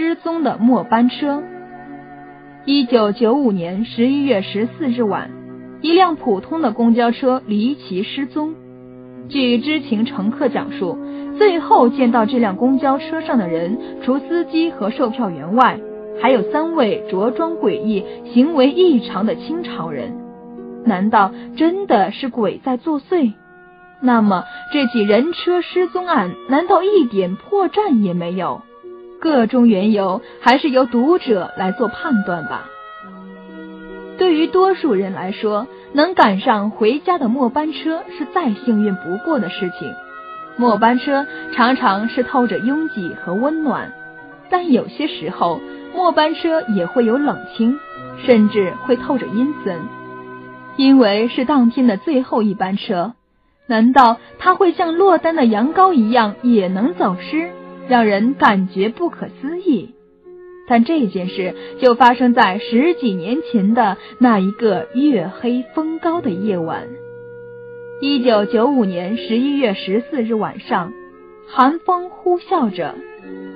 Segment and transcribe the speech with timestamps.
[0.00, 1.42] 失踪的末班车。
[2.64, 5.30] 一九九五年十一月十四日晚，
[5.82, 8.54] 一辆普通的公交车离奇失踪。
[9.28, 10.96] 据知情乘客讲述，
[11.36, 15.78] 最后见到这辆公交车上的人，除司机和售票员外，
[16.22, 20.16] 还有三位着装诡异、行为异常的清朝人。
[20.86, 23.34] 难道真的是鬼在作祟？
[24.00, 28.62] 那么这起人车失踪案，难道一点破绽也没有？
[29.20, 32.70] 各中缘由，还是由读者来做判断吧。
[34.16, 39.94] 对于多数人来说，能赶上回家的末班车是再幸运不过的事情。
[40.56, 43.92] 末班车常常是透着拥挤和温暖，
[44.50, 45.60] 但有些时候，
[45.94, 47.78] 末班车也会有冷清，
[48.24, 49.80] 甚至会透着阴森，
[50.76, 53.12] 因为是当天的最后一班车。
[53.66, 57.50] 难道它会像落单的羊羔一样也能走失？
[57.90, 59.96] 让人感觉不可思议，
[60.68, 66.86] 但这件事就发生在十几年前的那一个月黑风高的夜晚。
[68.00, 70.92] 一九九五年十一月十四日晚上，
[71.48, 72.94] 寒风呼啸着，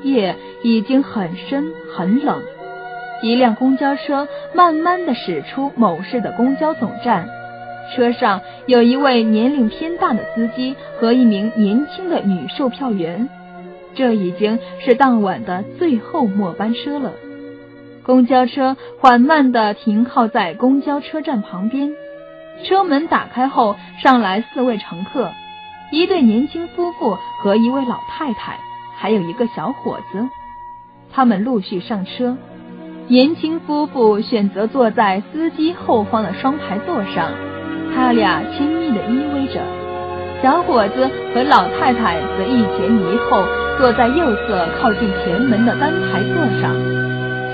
[0.03, 2.43] 夜已经很深很冷。
[3.23, 7.29] 一辆公交车慢慢的驶出某市的公交总站，
[7.95, 13.29] 车上有一位年龄偏大的司机和一名年轻的女售票员。
[13.95, 17.13] 这已经是当晚的最后末班车了。
[18.03, 21.93] 公交车缓慢地停靠在公交车站旁边，
[22.65, 25.31] 车门打开后，上来四位乘客，
[25.91, 28.59] 一对年轻夫妇和一位老太太，
[28.99, 30.29] 还有一个小伙子。
[31.11, 32.37] 他们陆续上车，
[33.09, 37.31] 年轻夫妇选择坐在司机后方的双排座上，
[37.95, 39.61] 他俩亲密地依偎着；
[40.43, 43.64] 小伙子和老太太则一前一后。
[43.79, 46.75] 坐在右侧靠近前门的单排座上，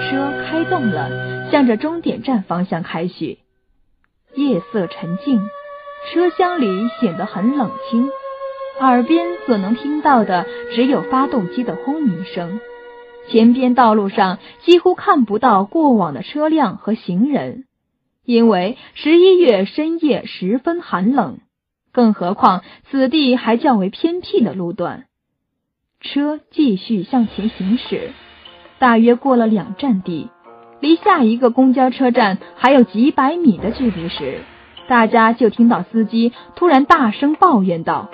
[0.03, 3.39] 车开动了，向着终点站方向开去。
[4.35, 5.41] 夜色沉静，
[6.13, 8.09] 车厢里显得很冷清，
[8.79, 12.61] 耳边所能听到的只有发动机的轰鸣声。
[13.29, 17.65] 前边道路上几乎看不到过往的车辆和行人，
[18.25, 21.39] 因为十一月深夜十分寒冷，
[21.93, 25.07] 更何况此地还较为偏僻的路段。
[26.01, 28.13] 车继续向前行驶，
[28.79, 30.31] 大约过了两站地，
[30.81, 34.41] 离下一个公交车站还有几百米的距离时，
[34.89, 38.09] 大家就听到司机突然大声抱怨道：“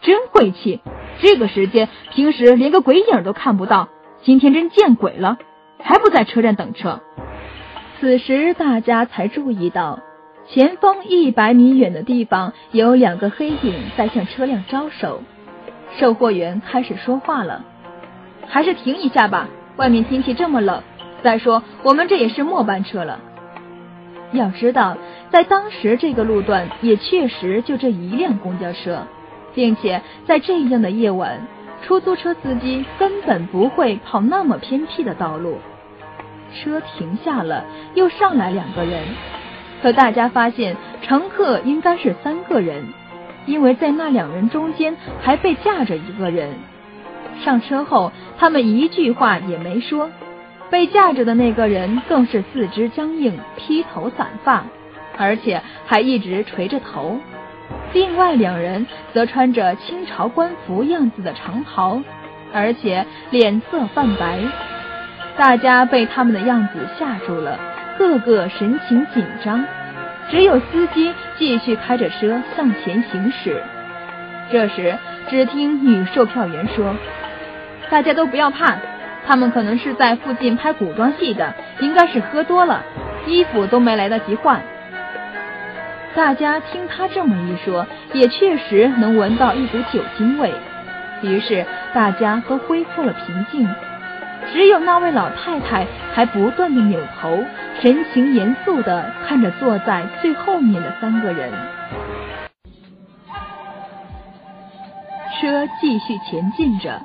[0.00, 0.80] 真晦气！
[1.20, 3.90] 这个时间平时连个鬼影都看不到，
[4.22, 5.36] 今天真见鬼了！
[5.78, 7.02] 还不在车站等车？”
[8.00, 10.00] 此时大家才注意到，
[10.48, 15.20] 前方一百米远的地方有两个黑影在向车辆招手。
[15.98, 17.64] 售货员开始说话了
[18.46, 20.82] ：“还是停一下吧，外面天气这么冷。
[21.22, 23.18] 再说，我们这也是末班车了。
[24.32, 24.98] 要知道，
[25.30, 29.06] 在当时这个路段也确实就这一辆公交车，
[29.54, 31.40] 并且在这样的夜晚，
[31.82, 35.58] 出租车司机根本不会跑那么偏僻的道路。
[36.54, 37.64] 车停下了，
[37.94, 39.02] 又上来两个人，
[39.82, 42.84] 可大家发现乘客应该是三个人。”
[43.46, 46.50] 因为在那两人中间还被架着一个人，
[47.42, 50.10] 上车后他们一句话也没说。
[50.68, 54.64] 被架着的那个人更是四肢僵硬，披头散发，
[55.16, 57.18] 而且还一直垂着头。
[57.92, 62.02] 另外两人则穿着清朝官服样子的长袍，
[62.52, 64.40] 而且脸色泛白。
[65.36, 67.60] 大家被他们的样子吓住了，
[67.96, 69.64] 个个神情紧张。
[70.30, 73.62] 只有司机继续开着车向前行驶。
[74.50, 74.96] 这时，
[75.28, 76.94] 只听女售票员说
[77.90, 78.76] ：“大家都不要怕，
[79.26, 82.82] 他们可能是在附近拍古装戏的，应该是喝多了，
[83.26, 84.60] 衣服都没来得及换。”
[86.14, 90.52] 大家听他这么一说，也确实能闻到一股酒精味，
[91.22, 93.68] 于是大家都恢复了平静。
[94.52, 97.44] 只有那位老太太还不断的扭头，
[97.80, 101.52] 神情严肃的看着坐在最后面的三个人。
[105.38, 107.02] 车继续前进着，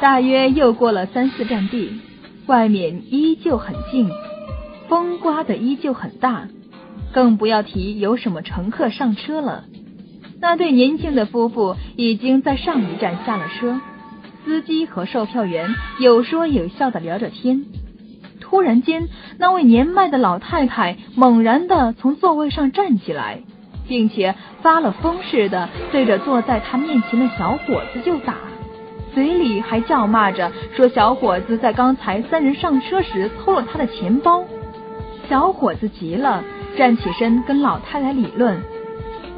[0.00, 2.00] 大约又过了三四站地，
[2.46, 4.10] 外面依旧很静，
[4.88, 6.48] 风刮的依旧很大，
[7.12, 9.64] 更不要提有什么乘客上车了。
[10.40, 13.80] 那对年轻的夫妇已经在上一站下了车。
[14.46, 17.64] 司机和售票员有说有笑的聊着天，
[18.40, 19.08] 突然间，
[19.38, 23.40] 那位年迈的老太太猛然的从座位上站起来，
[23.88, 28.34] 并且发了疯似的对着坐在她面前的小伙子就打。
[29.14, 34.44] 嘴里还叫骂着说小伙子在刚才三人上车时偷了他的钱包。
[35.28, 36.44] 小伙子急了，
[36.78, 38.60] 站起身跟老太太理论：“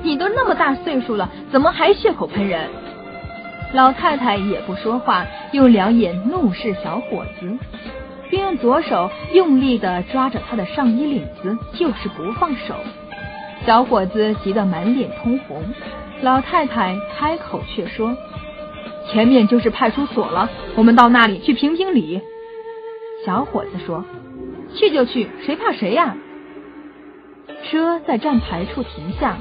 [0.05, 2.69] 你都那么大岁数了，怎么还血口喷人？”
[3.73, 7.59] 老太太也不说话，用两眼怒视小伙子，
[8.31, 12.75] 并用左手用力的抓着他的上衣领子，就是不放手。
[13.67, 15.63] 小伙子急得满脸通红。
[16.23, 18.17] 老太太开口却说
[19.13, 22.21] ：“前面就是派出所了，我们到那里去评评理。”
[23.27, 24.05] 小伙子说
[24.75, 26.17] ：“去就去，谁怕谁呀？”
[27.65, 29.37] 车在站牌处停下，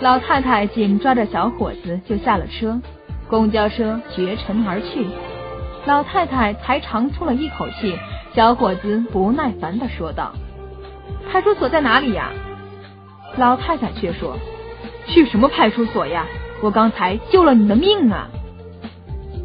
[0.00, 2.80] 老太太紧抓着小伙子就下了车。
[3.28, 5.06] 公交车绝尘而去，
[5.84, 7.98] 老太太才长出了一口气。
[8.34, 10.32] 小伙子不耐烦的说道
[11.30, 12.30] ：“派出所在哪里呀？”
[13.36, 14.36] 老太太却说
[15.08, 16.26] ：“去什么派出所呀？
[16.62, 18.28] 我刚才救了你的命啊！”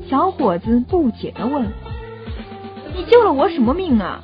[0.09, 1.71] 小伙子不解的问
[2.93, 4.21] ：“你救了我什么命啊？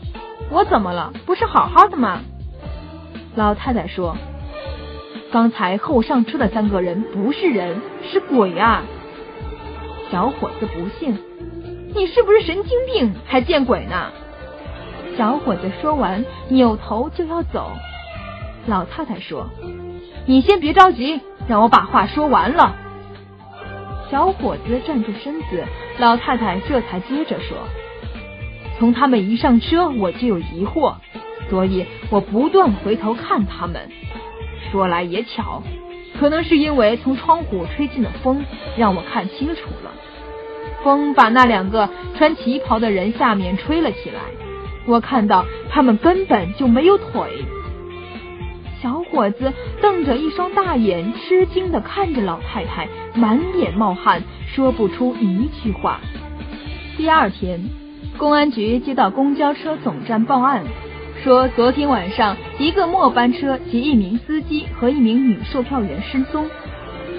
[0.51, 1.13] 我怎么了？
[1.25, 2.19] 不是好好的吗？”
[3.35, 4.17] 老太太说
[5.31, 8.83] ：“刚才后上车的三个人不是人，是鬼啊！”
[10.09, 11.17] 小伙子不信，
[11.93, 13.13] 你是不是神经病？
[13.25, 14.11] 还见鬼呢！
[15.17, 17.71] 小伙子说完，扭头就要走。
[18.67, 19.49] 老太太说
[20.25, 21.19] ：“你先别着急，
[21.49, 22.75] 让我把话说完了。”
[24.09, 25.65] 小伙子站住身子，
[25.97, 27.57] 老太太这才接着说
[28.79, 30.95] ：“从他们一上车，我就有疑惑，
[31.49, 33.89] 所以我不断回头看他们。
[34.71, 35.63] 说来也巧。”
[36.19, 38.43] 可能是因为从窗户吹进的风，
[38.77, 39.91] 让我看清楚了。
[40.83, 44.21] 风把那两个穿旗袍的人下面吹了起来，
[44.85, 47.45] 我看到他们根本就没有腿。
[48.81, 55.99] 小伙子瞪着一双大眼，吃惊的看着老太太，满脸冒汗，说不出一句话。
[56.95, 57.59] 第二天，
[58.17, 60.63] 公安局接到公交车总站报案。
[61.23, 66.47] 说昨天晚上一个末班车及一名司机和一名女售票员失踪，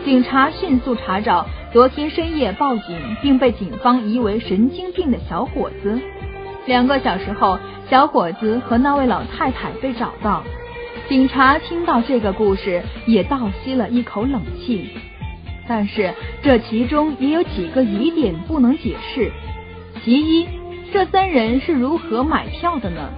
[0.04, 5.98] 警察迅速查找昨天深夜报警并被警方疑为神经病的小伙子。
[6.66, 7.58] 两个小时后，
[7.90, 10.44] 小伙子和那位老太太被找到。
[11.08, 14.90] 警察听到这个故事，也倒吸了一口冷气。
[15.66, 19.32] 但是这其中也有几个疑点不能解释。
[20.04, 20.46] 其一，
[20.92, 23.10] 这三人是如何买票的呢？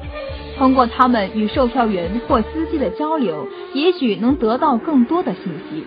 [0.60, 5.86] 通过他们与售票员或司机的交流，也许能得到更多的信息。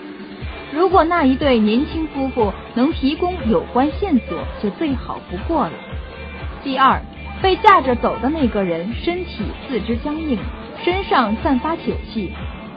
[0.73, 5.73] 如果那一对年轻夫妇能提供有关线索，就最好不过了。
[6.63, 6.99] 第二，
[7.39, 10.39] 被架着走的那个人身体四肢僵硬，
[10.83, 12.31] 身上散发酒气，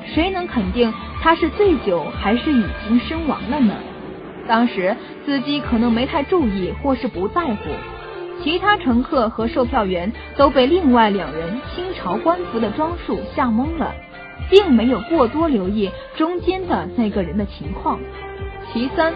[0.05, 0.93] 谁能肯定
[1.23, 3.73] 他是醉酒还是已经身亡了呢？
[4.47, 4.95] 当时
[5.25, 7.71] 司机可能没太注意，或是不在乎。
[8.43, 13.93] 其他乘客和售票员都被另外两人清朝官服的装束吓懵了，
[14.51, 17.99] 并没有过多留意中间的那个人的情况。
[18.73, 19.13] 其三，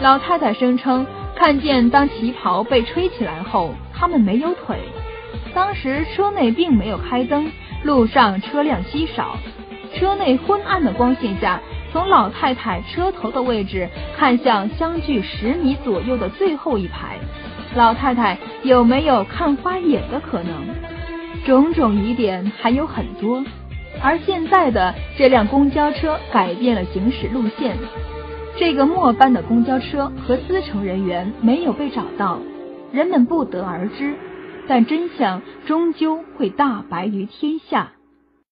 [0.00, 4.78] 老太太声称看见当旗袍被吹起来后，他们没有腿。
[5.54, 7.50] 当时车内并没有开灯，
[7.82, 9.38] 路上车辆稀少，
[9.94, 11.60] 车内昏暗的光线下，
[11.92, 17.18] 从老太太车头的位置看向相距十米左右的最后一排。
[17.78, 20.52] 老太太有没有看花眼的可能？
[21.46, 23.44] 种种疑点还有很多。
[24.02, 27.76] 而现在的这辆公交车改变了行驶路线，
[28.56, 32.40] 这个末班的公交车和司乘人员没有被找到，
[32.90, 34.14] 人们不得而知。
[34.66, 37.92] 但真相终究会大白于天下。